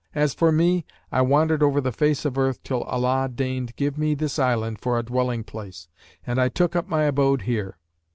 As 0.15 0.33
for 0.33 0.51
me, 0.51 0.83
I 1.11 1.21
wandered 1.21 1.61
over 1.61 1.79
the 1.79 1.91
face 1.91 2.25
of 2.25 2.35
earth 2.35 2.63
till 2.63 2.81
Allah 2.85 3.29
deigned 3.29 3.75
give 3.75 3.99
me 3.99 4.15
this 4.15 4.39
island 4.39 4.79
for 4.81 4.97
a 4.97 5.03
dwelling 5.03 5.43
place, 5.43 5.89
and 6.25 6.41
I 6.41 6.49
took 6.49 6.75
up 6.75 6.87
my 6.87 7.03
abode 7.03 7.43
here. 7.43 7.77